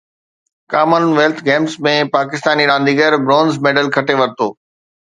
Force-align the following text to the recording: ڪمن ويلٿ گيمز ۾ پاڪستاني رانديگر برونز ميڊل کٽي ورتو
ڪمن 0.71 1.03
ويلٿ 1.17 1.37
گيمز 1.49 1.73
۾ 1.89 1.93
پاڪستاني 2.17 2.65
رانديگر 2.71 3.11
برونز 3.25 3.53
ميڊل 3.63 3.87
کٽي 3.95 4.15
ورتو 4.21 4.47